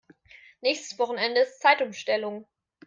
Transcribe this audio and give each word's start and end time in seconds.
Nächstes 0.61 0.97
Wochenende 0.97 1.41
ist 1.41 1.59
Zeitumstellung. 1.59 2.47